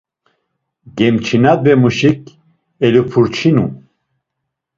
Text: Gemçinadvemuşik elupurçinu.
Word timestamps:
Gemçinadvemuşik 0.97 2.21
elupurçinu. 2.85 3.65